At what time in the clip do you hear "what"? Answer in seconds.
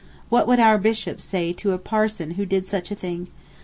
0.29-0.47